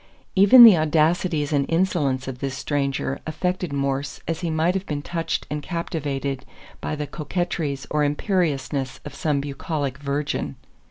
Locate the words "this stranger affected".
2.39-3.71